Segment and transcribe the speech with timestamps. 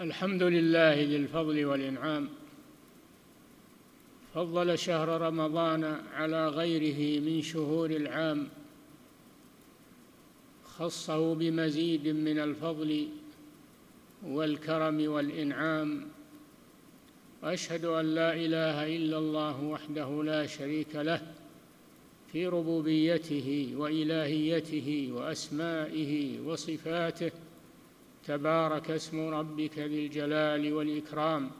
[0.00, 2.28] الحمد لله ذي الفضل والإنعام.
[4.34, 5.84] فضل شهر رمضان
[6.14, 8.48] على غيره من شهور العام.
[10.64, 13.08] خصه بمزيد من الفضل
[14.26, 16.06] والكرم والإنعام.
[17.42, 21.22] وأشهد أن لا إله إلا الله وحده لا شريك له
[22.32, 27.45] في ربوبيته وإلهيته وأسمائه وصفاته.
[28.26, 31.50] تبارك اسم ربك ذي الجلال والإكرام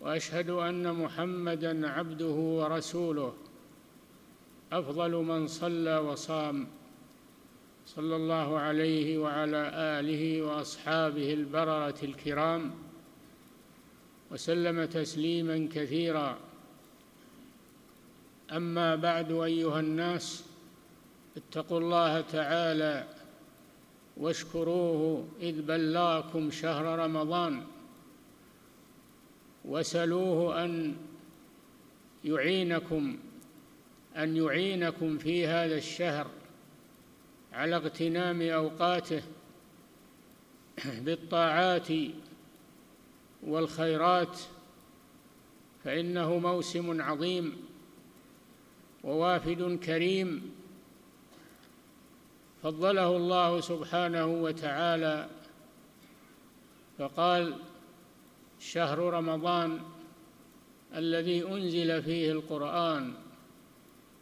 [0.00, 3.34] وأشهد أن محمدا عبده ورسوله
[4.72, 6.66] أفضل من صلى وصام
[7.86, 12.74] صلى الله عليه وعلى آله وأصحابه البررة الكرام
[14.30, 16.38] وسلم تسليما كثيرا.
[18.52, 20.44] أما بعد أيها الناس
[21.36, 23.17] اتقوا الله تعالى
[24.18, 27.64] واشكروه إذ بلغكم شهر رمضان
[29.64, 30.96] وسلوه أن
[32.24, 33.18] يعينكم
[34.16, 36.30] أن يعينكم في هذا الشهر
[37.52, 39.22] على اغتنام أوقاته
[41.04, 41.88] بالطاعات
[43.42, 44.38] والخيرات
[45.84, 47.56] فإنه موسم عظيم
[49.04, 50.57] ووافد كريم
[52.62, 55.28] فضله الله سبحانه وتعالى
[56.98, 57.54] فقال
[58.60, 59.80] شهر رمضان
[60.94, 63.12] الذي أنزل فيه القرآن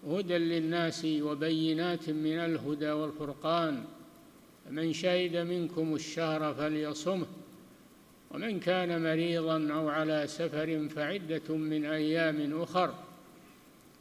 [0.06, 3.84] هدى للناس وبينات من الهدى والفرقان
[4.66, 7.26] فمن شهد منكم الشهر فليصمه
[8.30, 12.94] ومن كان مريضا أو على سفر فعدة من أيام أخر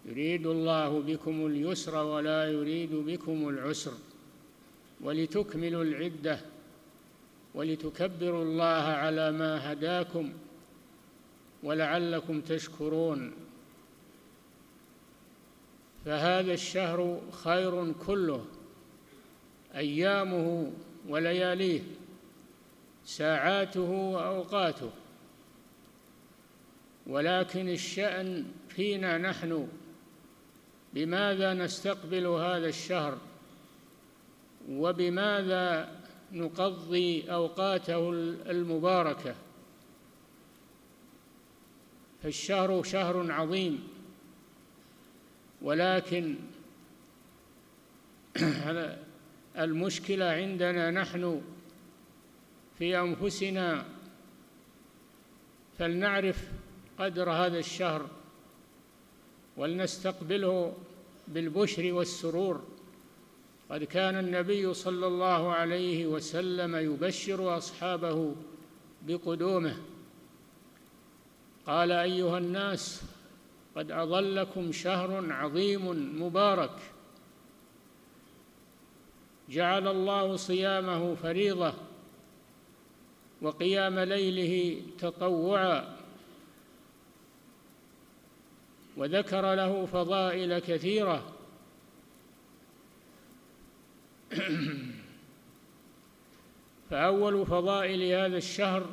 [0.05, 3.91] يريد الله بكم اليسر ولا يريد بكم العسر
[5.05, 6.39] ولتكملوا العدة
[7.53, 10.33] ولتكبروا الله على ما هداكم
[11.63, 13.33] ولعلكم تشكرون.
[16.05, 18.45] فهذا الشهر خير كله
[19.75, 20.71] أيامه
[21.07, 21.81] ولياليه
[23.05, 24.91] ساعاته وأوقاته.
[27.07, 29.67] ولكن الشأن فينا نحن
[30.93, 33.17] بماذا نستقبل هذا الشهر؟
[34.69, 35.95] وبماذا
[36.31, 38.09] نقضي أوقاته
[38.49, 39.35] المباركة؟
[42.23, 43.87] فالشهر شهر عظيم
[45.61, 46.35] ولكن
[49.57, 51.41] المشكلة عندنا نحن
[52.77, 53.85] في أنفسنا.
[55.79, 56.49] فلنعرف
[56.99, 58.09] قدر هذا الشهر
[59.57, 60.73] ولنستقبله
[61.27, 62.74] بالبشر والسرور.
[63.69, 68.35] قد كان النبي صلى الله عليه وسلم يبشر أصحابه
[69.01, 69.77] بقدومه.
[71.67, 73.03] قال أيها الناس
[73.75, 75.87] قد أظلكم شهر عظيم
[76.23, 76.79] مبارك.
[79.49, 81.73] جعل الله صيامه فريضة
[83.41, 85.95] وقيام ليله تطوعا.
[88.97, 91.31] وذكر له فضائل كثيرة.
[96.89, 98.89] فأول فضائل هذا الشهر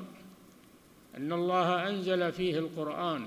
[1.17, 3.25] أن الله أنزل فيه القرآن.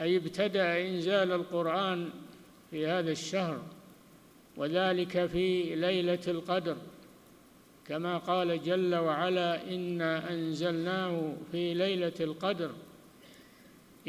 [0.00, 2.10] أي ابتدأ إنزال القرآن
[2.70, 3.62] في هذا الشهر
[4.56, 6.76] وذلك في ليلة القدر.
[7.86, 12.70] كما قال جل وعلا إنا أنزلناه في ليلة القدر.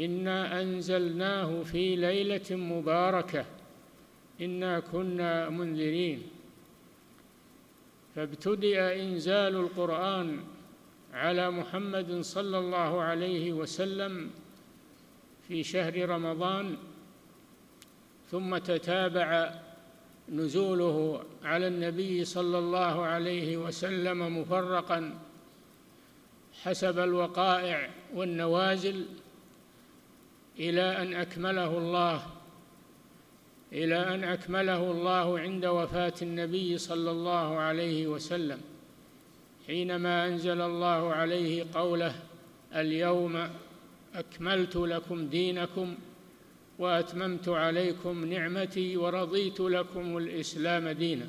[0.00, 3.46] إنا أنزلناه في ليلة مباركة.
[4.40, 6.22] إنا كنا منذرين.
[8.16, 10.40] فابتدأ إنزال القرآن
[11.14, 14.30] على محمد صلى الله عليه وسلم
[15.48, 16.76] في شهر رمضان
[18.30, 19.54] ثم تتابع
[20.28, 25.18] نزوله على النبي صلى الله عليه وسلم مفرقا
[26.62, 29.06] حسب الوقائع والنوازل
[30.58, 32.26] إلى أن أكمله الله
[33.74, 38.60] إلى أن أكمله الله عند وفاة النبي صلى الله عليه وسلم
[39.66, 42.14] حينما أنزل الله عليه قوله
[42.74, 43.48] اليوم
[44.14, 45.94] أكملت لكم دينكم
[46.78, 51.28] وأتممت عليكم نعمتي ورضيت لكم الإسلام دينا.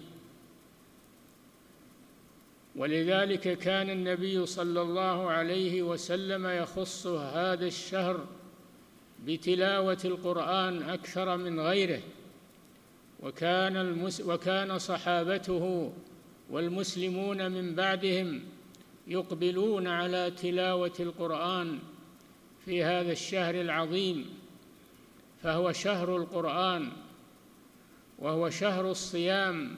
[2.75, 8.25] ولذلك كان النبي صلى الله عليه وسلم يخص هذا الشهر
[9.25, 12.01] بتلاوة القرآن أكثر من غيره
[13.23, 15.94] وكان المس وكان صحابته
[16.50, 18.41] والمسلمون من بعدهم
[19.07, 21.79] يقبلون على تلاوة القرآن
[22.65, 24.25] في هذا الشهر العظيم
[25.44, 26.91] فهو شهر القرآن
[28.19, 29.77] وهو شهر الصيام.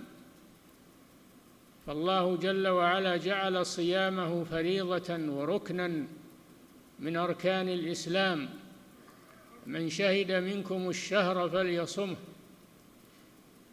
[1.88, 6.06] فالله جل وعلا جعل صيامه فريضة وركنا
[7.00, 8.50] من أركان الإسلام.
[9.66, 12.16] من شهد منكم الشهر فليصمه.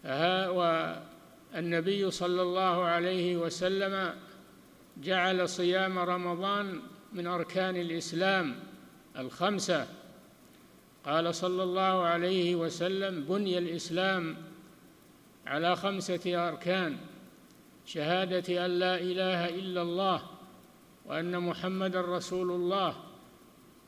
[0.05, 4.15] والنبي صلى الله عليه وسلم
[4.97, 6.81] جعل صيام رمضان
[7.13, 8.57] من أركان الإسلام
[9.19, 9.87] الخمسة.
[11.05, 14.37] قال صلى الله عليه وسلم بني الإسلام
[15.47, 16.97] على خمسة أركان
[17.87, 20.23] شهادة أن لا إله إلا الله
[21.07, 22.97] وأن محمدا رسول الله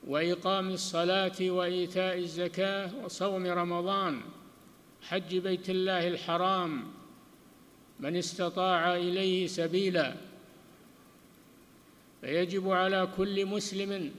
[0.06, 4.20] وإقام الصلاة وإيتاء الزكاة وصوم رمضان
[5.02, 6.84] حج بيت الله الحرام
[8.00, 10.16] من استطاع إليه سبيلا.
[12.20, 14.12] فيجب على كل مسلم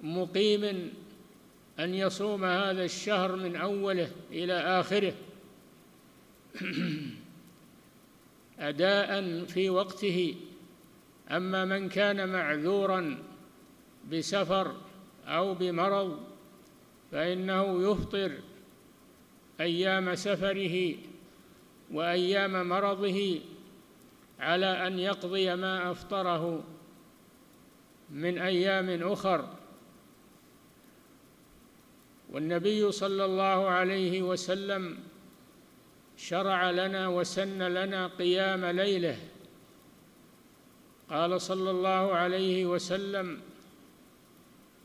[0.00, 0.92] مقيم
[1.78, 5.14] أن يصوم هذا الشهر من أوله إلى آخره.
[8.58, 10.34] أداء في وقته.
[11.30, 13.18] أما من كان معذورا
[14.12, 14.74] بسفر
[15.26, 16.20] أو بمرض
[17.12, 18.32] فإنه يفطر
[19.60, 20.94] أيام سفره
[21.92, 23.40] وأيام مرضه
[24.40, 26.64] على أن يقضي ما أفطره
[28.10, 29.48] من أيام أخر.
[32.30, 34.98] والنبي صلى الله عليه وسلم
[36.16, 39.18] شرع لنا وسن لنا قيام ليله.
[41.10, 43.40] قال صلى الله عليه وسلم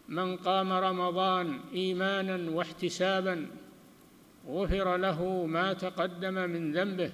[0.07, 3.47] من قام رمضان إيمانا واحتسابا
[4.47, 7.11] غفر له ما تقدم من ذنبه.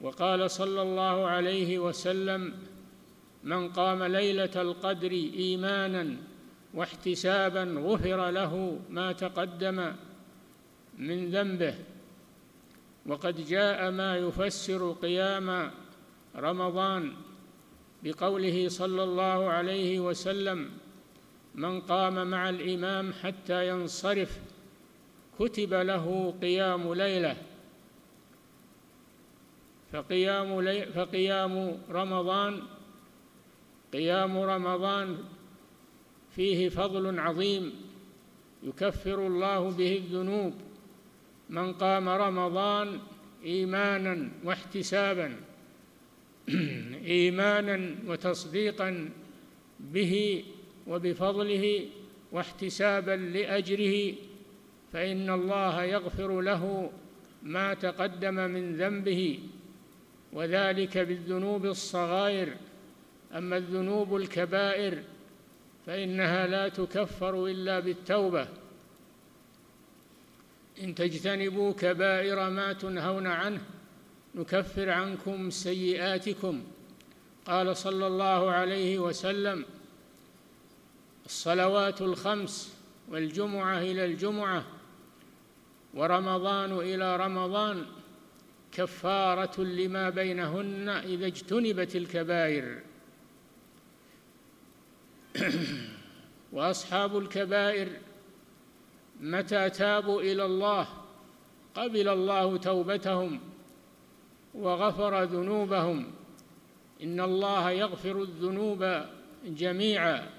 [0.00, 2.54] وقال صلى الله عليه وسلم
[3.44, 6.16] من قام ليلة القدر إيمانا
[6.74, 9.92] واحتسابا غفر له ما تقدم
[10.98, 11.74] من ذنبه.
[13.06, 15.70] وقد جاء ما يفسر قيام
[16.36, 17.12] رمضان
[18.02, 20.70] بقوله صلى الله عليه وسلم
[21.54, 24.38] من قام مع الإمام حتى ينصرف
[25.38, 27.36] كتب له قيام ليلة.
[29.92, 32.62] فقيام, لي فقيام رمضان
[33.92, 35.18] قيام رمضان
[36.36, 37.72] فيه فضل عظيم
[38.62, 40.54] يكفر الله به الذنوب.
[41.50, 43.00] من قام رمضان
[43.44, 45.36] إيمانا واحتسابا
[47.16, 49.10] إيمانا وتصديقا
[49.80, 50.44] به
[50.86, 51.86] وبفضله
[52.32, 54.14] واحتسابا لأجره
[54.92, 56.90] فإن الله يغفر له
[57.42, 59.40] ما تقدم من ذنبه
[60.32, 62.56] وذلك بالذنوب الصغائر.
[63.34, 65.02] أما الذنوب الكبائر
[65.86, 68.48] فإنها لا تكفر إلا بالتوبة.
[70.82, 73.60] إن تجتنبوا كبائر ما تنهون عنه
[74.34, 76.62] نكفر عنكم سيئاتكم.
[77.46, 79.64] قال صلى الله عليه وسلم
[81.26, 82.74] الصلوات الخمس
[83.08, 84.64] والجمعة إلى الجمعة
[85.98, 87.86] ورمضان إلى رمضان
[88.72, 92.80] كفارة لما بينهن إذا اجتنبت الكبائر.
[96.52, 97.88] وأصحاب الكبائر
[99.20, 100.88] متى تابوا إلى الله
[101.74, 103.40] قبل الله توبتهم
[104.54, 106.10] وغفر ذنوبهم.
[107.02, 109.02] إن الله يغفر الذنوب
[109.44, 110.30] جميعا.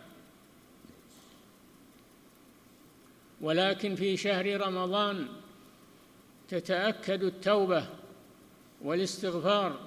[3.41, 5.38] ولكن في شهر رمضان
[6.49, 7.85] تتأكد التوبة
[8.81, 9.79] والاستغفار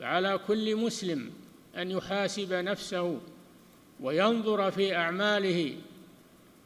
[0.00, 1.30] على كل مسلم
[1.76, 3.20] أن يحاسب نفسه
[4.00, 5.76] وينظر في أعماله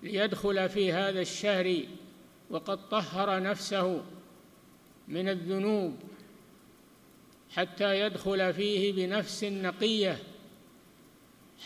[0.02, 1.83] ليدخل في هذا الشهر
[2.50, 4.05] وقد طهر نفسه
[5.09, 5.97] من الذنوب
[7.50, 10.19] حتى يدخل فيه بنفس نقيه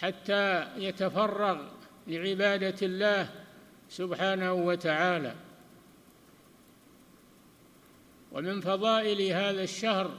[0.00, 1.58] حتى يتفرغ
[2.06, 3.30] لعبادة الله
[3.88, 5.34] سبحانه وتعالى.
[8.32, 10.18] ومن فضائل هذا الشهر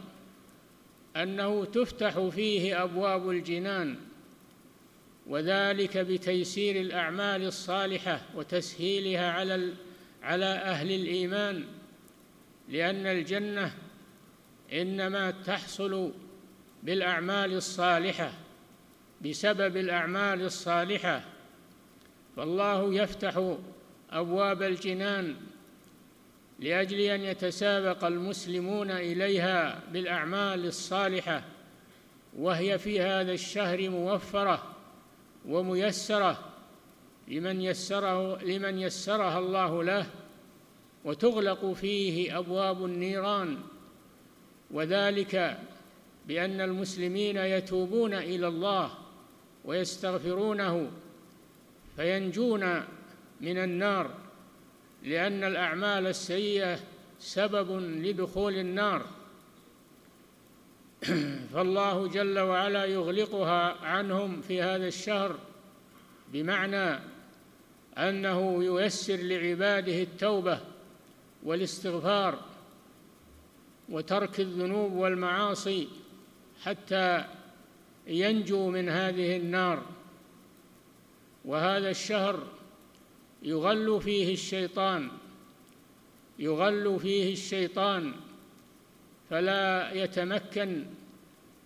[1.16, 3.96] أنه تفتح فيه أبواب الجنان
[5.28, 9.74] وذلك بتيسير الأعمال الصالحة وتسهيلها على
[10.24, 11.66] على أهل الإيمان
[12.70, 13.74] لأن الجنة
[14.74, 16.12] إنما تحصل
[16.84, 18.34] بالأعمال الصالحة
[19.22, 20.42] بسبب الأعمال
[26.62, 31.44] لأجل أن يتسابق المسلمون إليها بالأعمال الصالحة
[32.38, 34.64] وهي في هذا الشهر موفرة
[35.48, 36.40] وميسرة
[37.28, 40.06] لمن يسره لمن يسرها الله له
[41.06, 43.58] وتغلق فيه أبواب النيران.
[44.72, 45.60] وذلك
[46.28, 48.92] بأن المسلمين يتوبون إلى الله
[49.66, 50.92] ويستغفرونه
[51.96, 52.84] فينجون
[53.42, 54.21] من النار.
[55.04, 56.80] لأن الأعمال السيئة
[57.20, 59.06] سبب لدخول النار.
[61.54, 65.40] فالله جل وعلا يغلقها عنهم في هذا الشهر
[66.34, 67.00] بمعنى
[67.98, 70.60] أنه ييسر لعباده التوبة
[71.44, 72.40] والاستغفار
[73.90, 75.88] وترك الذنوب والمعاصي
[76.64, 77.26] حتى
[78.08, 79.84] ينجوا من هذه النار.
[81.46, 82.48] وهذا الشهر
[83.42, 85.10] يغل فيه الشيطان
[86.40, 88.14] يغل فيه الشيطان
[89.30, 90.86] فلا يتمكن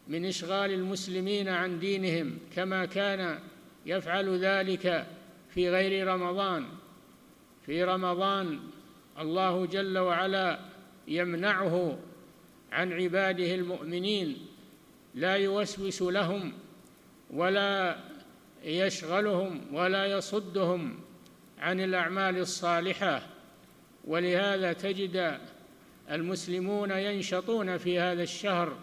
[0.08, 3.39] من إشغال المسلمين عن دينهم كما كان
[3.86, 5.08] يفعل ذلك
[5.50, 6.65] في غير رمضان.
[7.65, 8.60] في رمضان
[9.20, 10.60] الله جل وعلا
[11.08, 12.00] يمنعه
[12.72, 14.38] عن عباده المؤمنين
[15.15, 16.53] لا يوسوس لهم
[17.29, 18.00] ولا
[18.63, 21.04] يشغلهم ولا يصدهم.
[21.59, 23.21] عن الأعمال الصالحة
[24.05, 25.39] ولهذا تجد
[26.12, 28.77] المسلمون ينشطون في هذا الشهر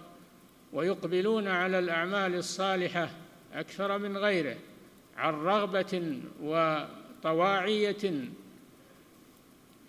[0.72, 3.10] ويقبلون على الأعمال الصالحة
[3.54, 4.56] أكثر من غيره
[5.16, 8.24] عن رغبة وطواعية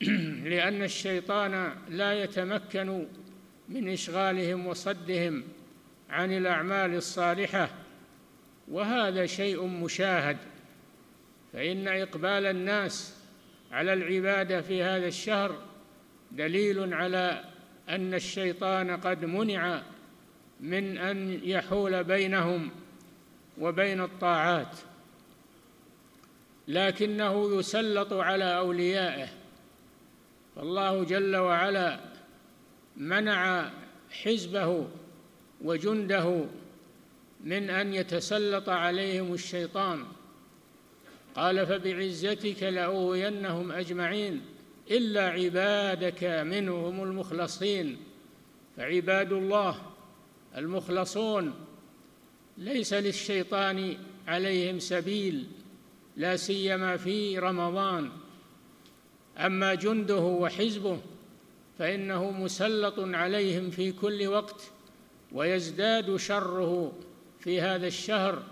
[0.51, 3.07] لأن الشيطان لا يتمكن
[3.69, 5.43] من إشغالهم وصدهم
[6.09, 7.69] عن الأعمال الصالحة
[8.67, 10.37] وهذا شيء مشاهد.
[11.53, 13.15] فإن إقبال الناس
[13.71, 15.61] على العبادة في هذا الشهر
[16.31, 17.43] دليل على
[17.89, 19.81] أن الشيطان قد منع
[20.59, 22.71] من أن يحول بينهم
[23.57, 24.77] وبين الطاعات
[26.67, 29.27] لكنه يسلط على أوليائه.
[30.55, 31.99] فالله جل وعلا
[32.97, 33.71] منع
[34.11, 34.87] حزبه
[35.61, 36.45] وجنده
[37.43, 40.05] من أن يتسلط عليهم الشيطان.
[41.35, 44.41] قال فبعزتك لأغوينهم أجمعين
[44.91, 47.97] إلا عبادك منهم المخلصين.
[48.77, 49.81] فعباد الله
[50.57, 51.53] المخلصون
[52.57, 53.97] ليس للشيطان
[54.27, 55.47] عليهم سبيل
[56.17, 58.11] لا سيما في رمضان.
[59.37, 60.99] أما جنده وحزبه
[61.79, 64.61] فإنه مسلط عليهم في كل وقت
[65.31, 66.93] ويزداد شره
[67.39, 68.43] في هذا الشهر.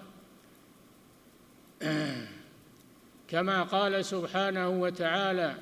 [3.31, 5.55] كما قال سبحانه وتعالى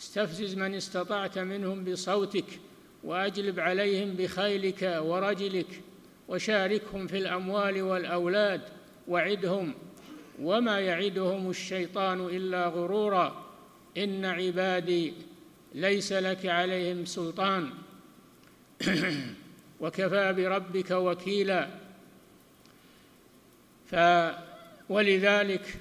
[0.00, 2.44] استفزز من استطعت منهم بصوتك
[3.04, 5.80] وأجلب عليهم بخيلك ورجلك
[6.28, 8.60] وشاركهم في الأموال والأولاد
[9.08, 9.74] وعدهم
[10.42, 13.44] وما يعدهم الشيطان إلا غرورا.
[13.98, 15.12] إن عبادي
[15.74, 17.70] ليس لك عليهم سلطان.
[19.80, 21.68] وكفى بربك وكيلا.
[23.90, 23.94] ف
[24.88, 25.78] ولذلك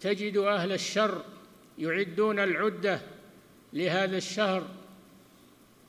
[0.00, 1.24] تجد أهل الشر
[1.78, 3.00] يعدون العدة
[3.72, 4.66] لهذا الشهر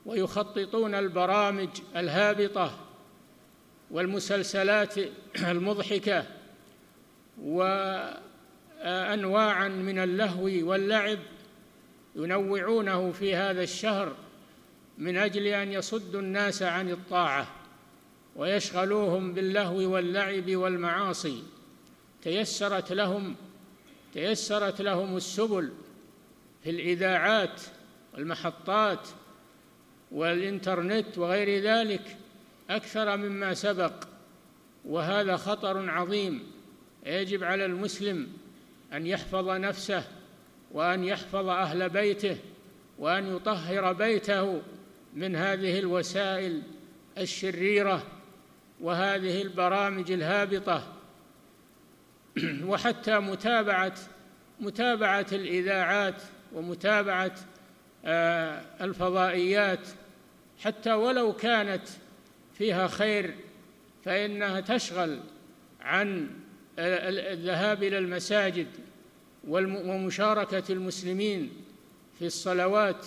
[0.06, 2.80] ويخططون البرامج الهابطة
[3.92, 4.96] والمسلسلات
[5.52, 6.26] المضحكة
[7.42, 7.98] وانواعا
[9.68, 11.20] من اللهو واللعب
[12.16, 14.16] ينوعونه في هذا الشهر
[14.98, 17.48] من أجل أن يصدوا الناس عن الطاعة
[18.36, 21.44] ويشغلوهم باللهو واللعب والمعاصي
[22.22, 23.36] تيسرت لهم
[24.16, 25.72] تيسرت لهم السبل
[26.64, 27.62] في الإذاعات
[28.14, 29.08] والمحطات
[30.12, 32.18] والإنترنت وغير ذلك
[32.70, 33.94] أكثر مما سبق
[34.86, 36.44] وهذا خطر عظيم
[37.06, 38.28] يجب على المسلم
[38.94, 40.04] أن يحفظ نفسه
[40.72, 42.38] وأن يحفظ أهل بيته
[43.00, 44.62] وأن يطهر بيته
[45.14, 46.62] من هذه الوسائل
[47.18, 48.04] الشريرة
[48.82, 50.95] وهذه البرامج الهابطة.
[52.70, 53.96] وحتى متابعه
[54.60, 56.22] متابعة الإذاعات
[56.54, 57.36] ومتابعة
[58.06, 59.88] آه، الفضائيات.
[60.60, 61.88] حتى ولو كانت
[62.54, 63.36] فيها خير
[64.06, 65.20] فإنها تشغل
[65.82, 66.30] عن
[66.80, 68.68] الذهاب إلى المساجد
[69.48, 71.52] ومشاركة المسلمين
[72.20, 73.06] في الصلوات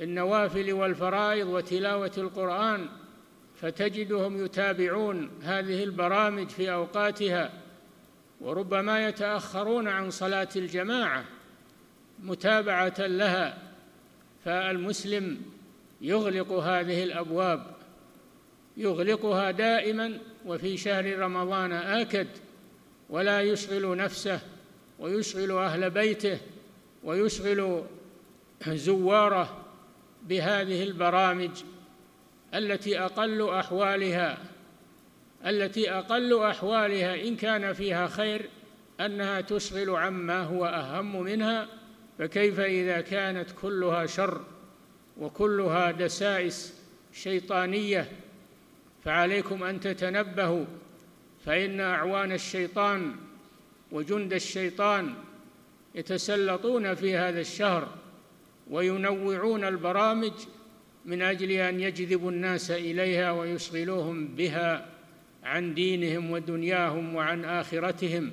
[0.00, 2.88] النوافل والفرائض وتلاوة القرآن
[3.60, 7.52] فتجدهم يتابعون هذه البرامج في أوقاتها.
[8.40, 11.24] وربما يتأخرون عن صلاة الجماعة
[12.22, 13.58] متابعة لها
[14.44, 15.42] فالمسلم
[16.00, 17.66] يغلق هذه الأبواب
[18.76, 22.28] يغلقها دائما وفي شهر رمضان آكد
[23.10, 24.40] ولا يشغل نفسه
[24.98, 26.38] ويشغل أهل بيته
[27.04, 27.84] ويشغل
[28.68, 29.64] زواره
[30.22, 31.50] بهذه البرامج
[32.54, 34.38] التي أقل أحوالها
[35.46, 38.48] التي أقل أحوالها إن كان فيها خير
[39.00, 41.68] أنها تشغل عما هو أهم منها
[42.18, 44.40] فكيف إذا كانت كلها شر
[45.18, 46.74] وكلها دسائس
[47.12, 48.08] شيطانية؟
[49.04, 50.64] فعليكم أن تتنبهوا
[51.46, 53.16] فإن أعوان الشيطان
[53.92, 55.14] وجند الشيطان
[55.94, 57.88] يتسلطون في هذا الشهر
[58.70, 60.32] وينوعون البرامج
[61.04, 64.89] من أجل أن يجذبوا الناس إليها ويشغلوهم بها.
[65.44, 68.30] عن دينهم ودنياهم وعن آخرتهم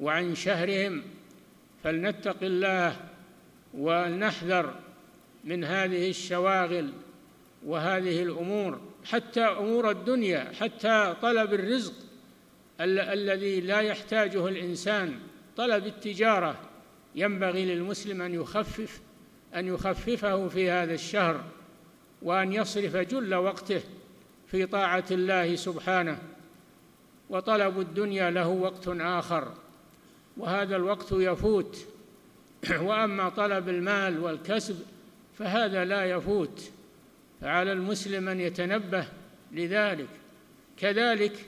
[0.00, 1.02] وعن شهرهم
[1.84, 2.96] فلنتق الله
[3.74, 4.74] ولنحذر
[5.44, 6.92] من هذه الشواغل
[7.66, 11.92] وهذه الأمور حتى أمور الدنيا حتى طلب الرزق
[12.80, 15.18] ال- الذي لا يحتاجه الإنسان
[15.56, 16.60] طلب التجارة.
[17.14, 19.00] ينبغي للمسلم أن يخفف
[19.54, 21.44] أن يخففه في هذا الشهر
[22.22, 23.80] وأن يصرف جل وقته
[24.46, 26.18] في طاعة الله سبحانه.
[27.30, 29.52] وطلب الدنيا له وقت آخر
[30.36, 31.78] وهذا الوقت يفوت.
[32.88, 34.78] وأما طلب المال والكسب
[35.38, 36.70] فهذا لا يفوت.
[37.40, 39.06] فعلى المسلم أن يتنبه
[39.52, 40.08] لذلك.
[40.76, 41.46] كذلك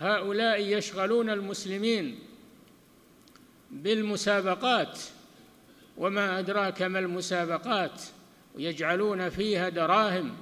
[0.00, 2.18] هؤلاء يشغلون المسلمين
[3.70, 5.00] بالمسابقات
[5.96, 8.02] وما أدراك ما المسابقات؟
[8.54, 10.36] ويجعلون فيها دراهم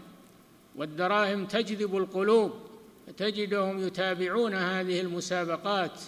[0.77, 2.70] والدراهم تجذب القلوب.
[3.17, 6.01] تجدهم يتابعون هذه المسابقات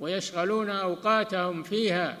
[0.00, 2.18] ويشغلون أوقاتهم فيها.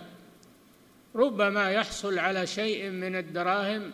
[1.14, 3.90] ربما يحصل على شيء من الدراهم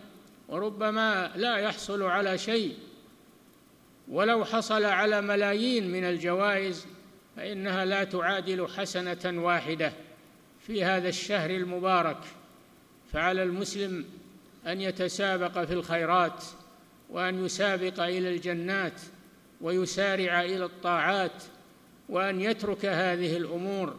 [0.48, 2.76] وربما لا يحصل على شيء.
[4.08, 6.86] ولو حصل على ملايين من الجوائز
[7.36, 9.92] فإنها لا تعادل حسنة واحدة
[10.60, 12.18] في هذا الشهر المبارك.
[13.12, 14.04] فعلى المسلم
[14.66, 16.44] أن يتسابق في الخيرات
[17.10, 19.00] وأن يسابق إلى الجنات.
[19.60, 21.42] ويسارع إلى الطاعات
[22.08, 23.96] وأن يترك هذه الأمور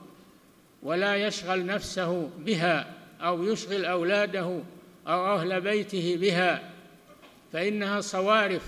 [0.83, 4.61] ولا يشغل نفسه بها أو يشغل أولاده
[5.07, 6.71] أو أهل بيته بها
[7.53, 8.63] فإنها صوارف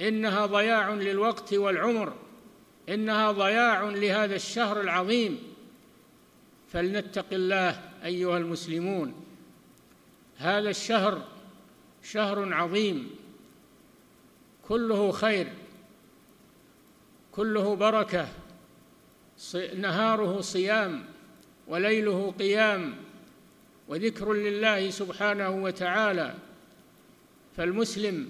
[0.00, 2.12] إنها ضياع للوقت والعمر
[2.88, 5.38] إنها ضياع لهذا الشهر العظيم.
[6.72, 9.14] فلنتق الله أيها المسلمون
[10.36, 11.22] هذا الشهر
[12.02, 13.10] شهر عظيم
[14.68, 15.48] كله خير.
[17.38, 18.28] كله بركة.
[19.76, 21.04] نهاره صيام
[21.68, 22.94] وليله قيام
[23.88, 26.34] وذكر لله سبحانه وتعالى.
[27.56, 28.28] فالمسلم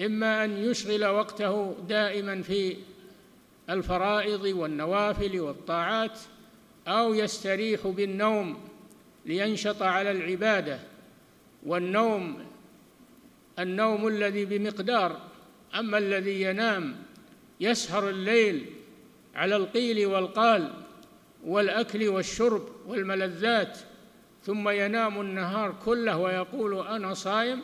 [0.00, 2.76] إما أن يشغل وقته دائما في
[3.70, 6.18] الفرائض والنوافل والطاعات
[6.88, 8.68] أو يستريح بالنوم
[9.26, 10.80] لينشط على العبادة.
[11.66, 12.46] والنوم
[13.58, 15.20] النوم الذي بمقدار
[15.74, 17.06] أما الذي ينام
[17.60, 18.66] يسهر الليل
[19.34, 20.72] على القيل والقال
[21.44, 23.78] والأكل والشرب والملذات
[24.44, 27.62] ثم ينام النهار كله ويقول أنا صائم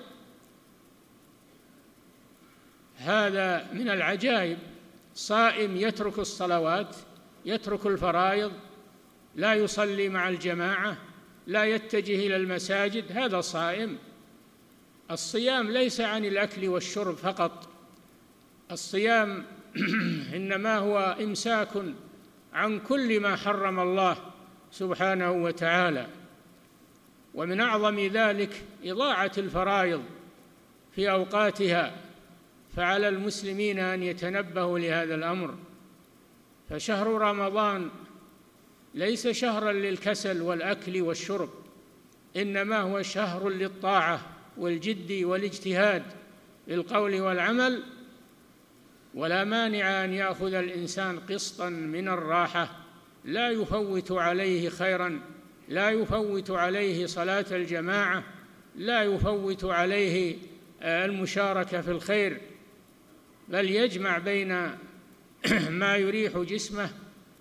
[2.96, 4.58] هذا من العجائب.
[5.14, 6.96] صائم يترك الصلوات
[7.44, 8.52] يترك الفرائض
[9.36, 10.96] لا يصلي مع الجماعة
[11.46, 13.98] لا يتجه إلى المساجد هذا صائم.
[15.10, 17.68] الصيام ليس عن الأكل والشرب فقط.
[18.70, 19.46] الصيام
[20.36, 21.68] انما هو إمساك
[22.52, 24.16] عن كل ما حرم الله
[24.70, 26.06] سبحانه وتعالى.
[27.34, 30.02] ومن أعظم ذلك إضاعة الفرائض
[30.94, 31.96] في أوقاتها
[32.76, 35.54] فعلى المسلمين أن يتنبهوا لهذا الأمر.
[36.70, 37.90] فشهر رمضان
[38.94, 41.50] ليس شهرا للكسل والأكل والشرب
[42.36, 44.20] إنما هو شهر للطاعة
[44.56, 46.02] والجد والاجتهاد
[46.68, 47.82] بالقول والعمل
[49.14, 52.78] ولا مانع أن يأخذ الإنسان قسطا من الراحة.
[53.24, 55.20] لا يفوت عليه خيرا
[55.68, 58.24] لا يفوت عليه صلاة الجماعة
[58.76, 60.36] لا يفوت عليه
[60.82, 62.40] المشاركة في الخير.
[63.48, 64.70] بل يجمع بين
[65.80, 66.90] ما يريح جسمه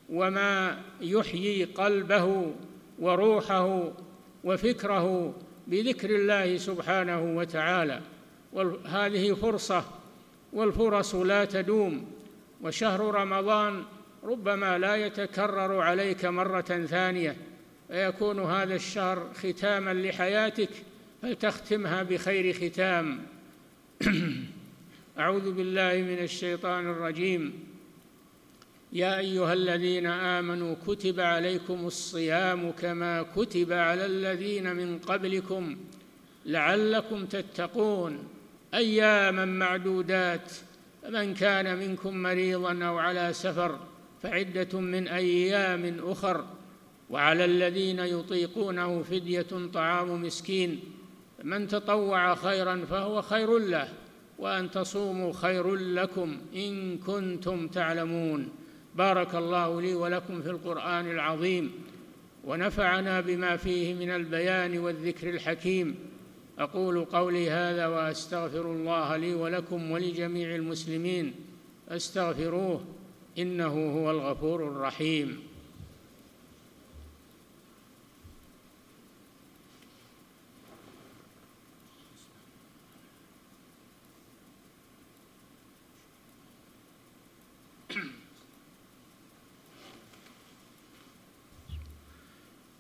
[0.09, 2.53] وما يحيي قلبه
[2.99, 3.91] وروحه
[4.43, 5.35] وفكره
[5.67, 8.01] بذكر الله سبحانه وتعالى.
[8.53, 10.00] وهذه فرصة
[10.53, 12.05] والفرص لا تدوم
[12.61, 13.83] وشهر رمضان
[14.23, 17.35] ربما لا يتكرر عليك مرة ثانية
[17.87, 20.69] فيكون هذا الشهر ختاما لحياتك
[21.21, 23.19] فلتختمها بخير ختام.
[25.19, 27.53] أعوذ بالله من الشيطان الرجيم.
[28.93, 35.77] يا أيها الذين آمنوا كتب عليكم الصيام كما كتب على الذين من قبلكم
[36.45, 38.27] لعلكم تتقون.
[38.73, 40.51] أياما معدودات
[41.03, 43.79] فمن كان منكم مريضا أو على سفر
[44.23, 46.45] فعدة من أيام أخر.
[47.09, 50.79] وعلى الذين يطيقونه فدية طعام مسكين
[51.43, 53.87] من تطوع خيرا فهو خير له
[54.39, 58.49] وأن تصوموا خير لكم إن كنتم تعلمون.
[58.95, 61.71] بارك الله لي ولكم في القرآن العظيم
[62.43, 65.95] ونفعنا بما فيه من البيان والذكر الحكيم.
[66.59, 71.35] أقول قولي هذا وأستغفر الله لي ولكم ولجميع المسلمين.
[71.89, 72.85] أستغفروه
[73.37, 75.43] إنه هو الغفور الرحيم.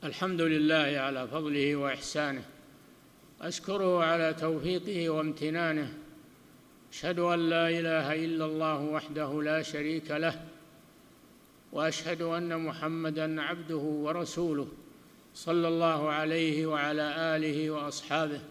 [0.03, 2.45] الحمد لله على فضله وإحسانه.
[3.41, 5.93] أشكره على توفيقه وامتنانه.
[6.91, 10.45] أشهد أن لا إله إلا الله وحده لا شريك له
[11.71, 14.67] وأشهد أن محمدا عبده ورسوله
[15.35, 18.41] صلى الله عليه وعلى آله وأصحابه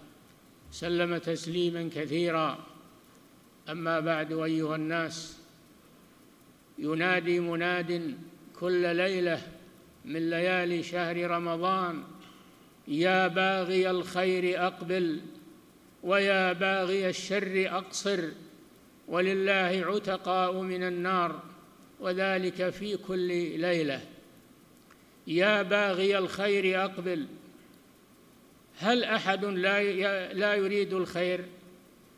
[0.70, 2.58] سلم تسليما كثيرا.
[3.68, 5.38] أما بعد أيها الناس
[6.78, 8.18] ينادي مناد
[8.60, 9.42] كل ليلة
[10.04, 12.02] من ليالي شهر رمضان
[12.88, 15.20] يا باغي الخير أقبل
[16.02, 18.28] ويا باغي الشر أقصر
[19.08, 21.42] ولله عتقاء من النار
[22.00, 23.28] وذلك في كل
[23.60, 24.00] ليلة.
[25.26, 27.26] يا باغي الخير أقبل
[28.78, 29.82] هل أحد لا
[30.32, 31.44] لا يريد الخير؟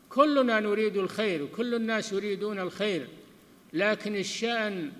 [0.09, 3.09] كلنا نريد الخير كل الناس يريدون الخير
[3.72, 4.92] لكن الشأن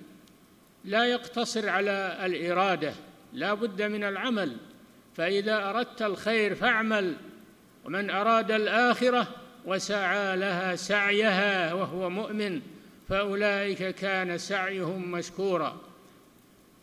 [0.85, 2.93] لا يقتصر على الإرادة
[3.33, 4.57] لا بد من العمل.
[5.17, 7.15] فإذا أردت الخير فاعمل
[7.85, 9.27] ومن أراد الآخرة
[9.65, 12.61] وسعى لها سعيها وهو مؤمن
[13.09, 15.81] فأولئك كان سعيهم مشكورا.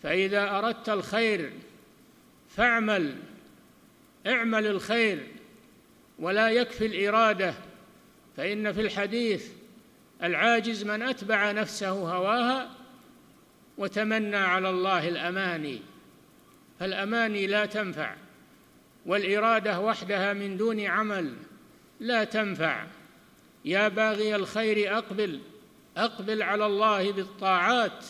[0.02, 1.52] فإذا أردت الخير
[2.56, 3.16] فاعمل
[4.26, 5.26] اعمل الخير
[6.18, 7.54] ولا يكفي الإرادة
[8.36, 9.48] فإن في الحديث
[10.22, 12.70] العاجز من أتبع نفسه هواها
[13.78, 15.82] وتمنى على الله الأماني.
[16.80, 18.14] فالأماني لا تنفع
[19.06, 21.34] والإرادة وحدها من دون عمل
[22.00, 22.86] لا تنفع.
[23.64, 25.40] يا باغي الخير أقبل
[25.96, 28.04] أقبل على الله بالطاعات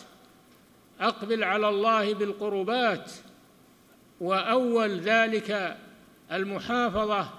[0.99, 3.11] أقبل على الله بالقربات
[4.21, 5.77] وأول ذلك
[6.31, 7.29] المحافظة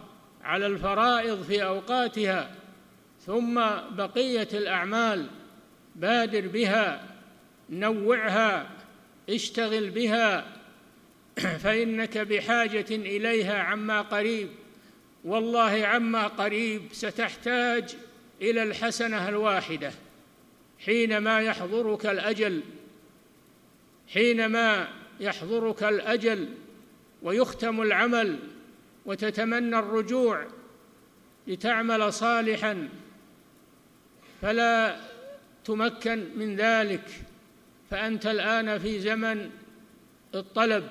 [0.45, 2.55] على الفرائض في أوقاتها
[3.27, 3.55] ثم
[3.91, 5.27] بقية الأعمال
[5.97, 7.05] بادر بها
[7.71, 8.71] نوعها
[9.31, 10.52] اشتغل بها
[11.63, 14.49] فانك بحاجة إليها عما قريب.
[15.25, 17.97] والله عما قريب ستحتاج
[18.43, 19.93] إلى الحسنة الواحدة.
[20.79, 22.63] حينما يحضرك الأجل
[24.09, 24.89] حينما
[25.21, 26.49] يحضرك الأجل
[27.23, 28.39] ويختم العمل
[29.07, 30.47] وتتمنى الرجوع
[31.47, 32.89] لتعمل صالحا
[34.43, 35.01] فلا
[35.65, 37.05] تمكن من ذلك.
[37.91, 39.51] فأنت الآن في زمن
[40.35, 40.89] الطلب.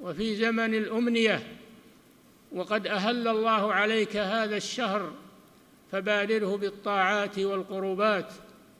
[0.00, 1.56] وفي زمن الأمنية
[2.52, 5.12] وقد أهل الله عليك هذا الشهر
[5.92, 8.32] فبادره بالطاعات والقربات.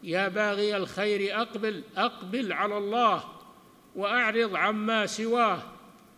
[0.03, 3.25] يا باغي الخير أقبل أقبل على الله
[3.97, 5.59] وأعرض عما سواه.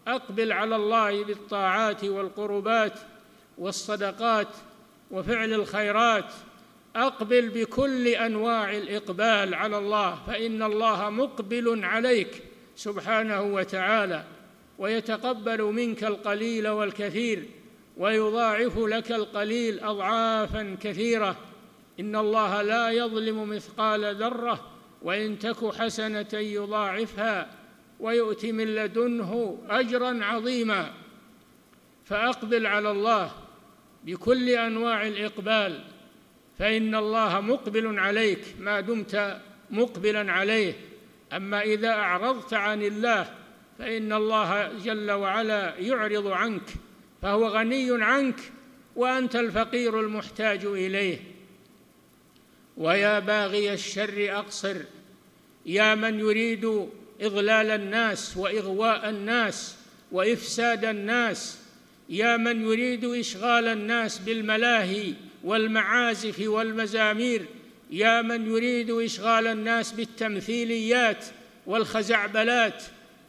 [0.07, 2.99] أقبل على الله بالطاعات والقربات
[3.59, 4.49] والصدقات
[5.11, 6.33] وفعل الخيرات.
[6.97, 12.43] أقبل بكل أنواع الإقبال على الله فإن الله مقبل عليك
[12.77, 14.25] سبحانه وتعالى.
[14.79, 17.45] ويتقبل منك القليل والكثير
[17.97, 21.37] ويضاعف لك القليل اضعافا كثيرة.
[22.01, 24.71] إن الله لا يظلم مثقال ذرة
[25.03, 27.51] وإن تك حسنة يضاعفها
[28.01, 30.93] ويؤت من لدنه اجرا عظيما.
[32.05, 33.31] فأقبل على الله
[34.05, 35.85] بكل أنواع الإقبال
[36.59, 40.75] فإن الله مقبل عليك ما دمت مقبلا عليه.
[41.33, 43.38] أما إذا أعرضت عن الله
[43.79, 46.63] فإن الله جل وعلا يعرض عنك
[47.23, 48.41] فهو غني عنك
[48.97, 51.19] وأنت الفقير المحتاج إليه.
[52.77, 54.77] ويا باغي الشر أقصر
[55.67, 56.89] يا من يريد
[57.21, 59.77] اضلال الناس وإغواء الناس
[60.13, 61.59] وإفساد الناس
[62.09, 65.15] يا من يريد إشغال الناس بالملاهي
[65.45, 67.45] والمعازف والمزامير
[67.91, 71.25] يا من يريد إشغال الناس بالتمثيليات
[71.67, 72.83] والخزعبلات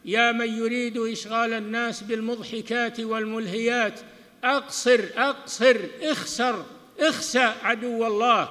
[0.06, 4.00] يا من يريد إشغال الناس بالمضحكات والملهيات
[4.44, 6.66] أقصر أقصر اخسر
[7.00, 8.50] اخسى عدو الله.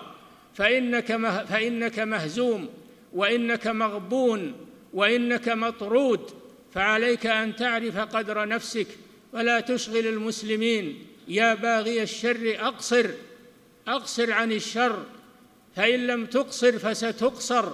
[0.55, 2.69] فإنك فإنك مهزوم
[3.13, 4.55] وإنك مغبون
[4.93, 6.21] وإنك مطرود.
[6.75, 8.87] فعليك أن تعرف قدر نفسك
[9.33, 11.07] ولا تشغل المسلمين.
[11.29, 13.07] يا باغي الشر أقصر
[13.89, 15.05] أقصر عن الشر.
[15.77, 17.73] فإن لم تقصر فستقصر.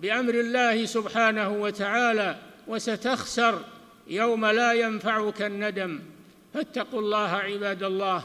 [0.00, 2.36] بأمر الله سبحانه وتعالى.
[2.68, 3.60] وستخسر
[4.06, 6.00] يوم لا ينفعك الندم.
[6.54, 8.24] فاتقوا الله عباد الله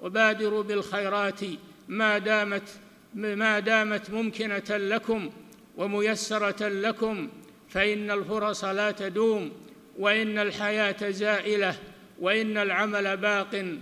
[0.00, 1.40] وبادروا بالخيرات
[1.88, 2.68] ما دامت
[3.14, 5.30] ما دامت ممكنة لكم
[5.76, 7.28] وميسرة لكم.
[7.68, 9.52] فإن الفرص لا تدوم
[9.98, 11.74] وإن الحياة زائلة
[12.20, 13.76] وإن العمل باق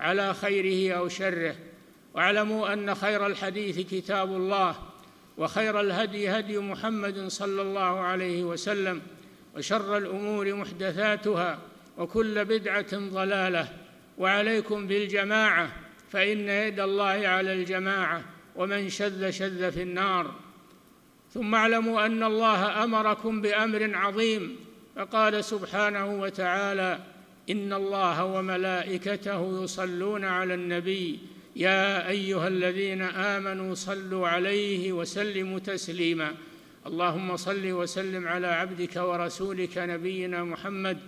[0.00, 1.54] على خيره أو شره.
[2.14, 4.76] واعلموا أن خير الحديث كتاب الله
[5.38, 9.02] وخير الهدي هدي محمد صلى الله عليه وسلم.
[9.56, 11.58] وشر الأمور محدثاتها
[11.98, 13.68] وكل بدعة ضلالة
[14.18, 15.72] وعليكم بالجماعة
[16.10, 18.24] فإن يد الله على الجماعة
[18.56, 20.34] ومن شذ شذ في النار.
[21.34, 24.56] ثم اعلموا أن الله أمركم بأمر عظيم
[24.96, 26.98] فقال سبحانه وتعالى
[27.50, 31.18] إن الله وملائكته يصلون على النبي
[31.56, 36.34] يا أيها الذين آمنوا صلوا عليه وسلموا تسليما.
[36.86, 40.98] اللهم صل وسلم على عبدك ورسولك نبينا محمد.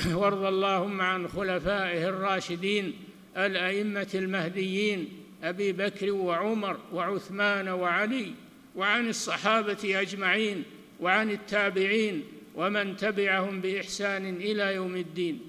[0.14, 2.92] وارض اللهم عن خلفائه الراشدين
[3.36, 5.08] الأئمة المهديين
[5.42, 8.32] أبي بكر وعمر وعثمان وعلي
[8.76, 10.62] وعن الصحابة أجمعين
[11.00, 15.40] وعن التابعين ومن تبعهم بإحسان إلى يوم الدين.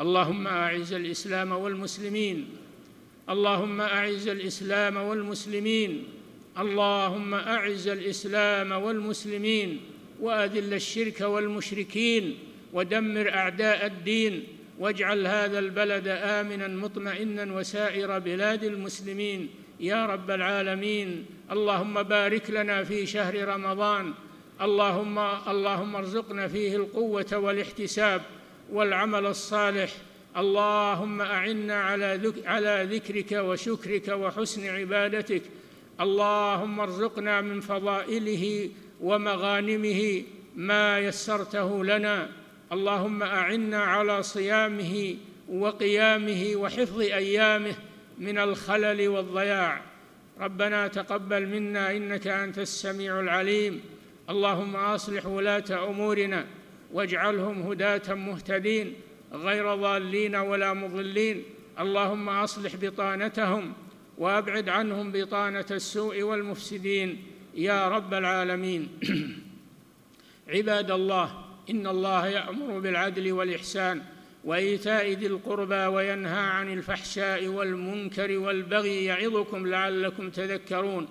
[0.00, 2.48] اللهم أعز الإسلام والمسلمين.
[3.28, 6.04] اللهم أعز الإسلام والمسلمين.
[6.58, 9.80] اللهم أعز الإسلام والمسلمين
[10.20, 12.38] وأذل الشرك والمشركين
[12.72, 14.44] ودمر أعداء الدين
[14.78, 19.48] واجعل هذا البلد آمنا مطمئنا وسائر بلاد المسلمين.
[19.80, 24.14] يا رب العالمين اللهم بارك لنا في شهر رمضان.
[24.60, 28.22] اللهم اللهم ارزقنا فيه القوة والاحتساب
[28.72, 29.90] والعمل الصالح.
[30.36, 35.42] اللهم أعنا على على ذكرك وشكرك وحسن عبادتك.
[36.00, 40.22] اللهم ارزقنا من فضائله ومغانمه
[40.56, 42.30] ما يسرته لنا.
[42.72, 45.16] اللهم أعنا على صيامه
[45.48, 47.74] وقيامه وحفظ أيامه
[48.18, 49.82] من الخلل والضياع.
[50.40, 53.80] ربنا تقبل منا إنك أنت السميع العليم.
[54.30, 56.46] اللهم أصلح ولاة أمورنا
[56.92, 58.94] واجعلهم هداة مهتدين
[59.32, 61.42] غير ضالين ولا مضلين.
[61.80, 63.72] اللهم أصلح بطانتهم
[64.18, 67.24] وأبعد عنهم بطانة السوء والمفسدين.
[67.54, 68.88] يا رب العالمين.
[70.48, 74.02] عباد الله إن الله يأمر بالعدل والإحسان
[74.44, 81.08] وإيتاء ذي القربى وينهى عن الفحشاء والمنكر والبغي يعظكم لعلكم تذكرون.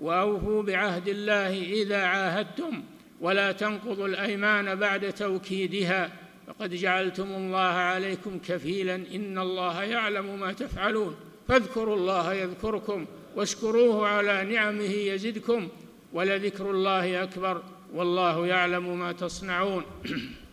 [0.00, 2.82] وأوفوا بعهد الله إذا عاهدتم
[3.20, 6.12] ولا تنقضوا الأيمان بعد توكيدها.
[6.46, 8.94] فقد جعلتم الله عليكم كفيلا.
[8.94, 11.16] إن الله يعلم ما تفعلون.
[11.48, 13.06] فاذكروا الله يذكركم
[13.36, 15.68] واشكروه على نعمه يزدكم
[16.12, 17.62] ولذكر الله أكبر
[17.94, 19.84] والله يعلم ما تصنعون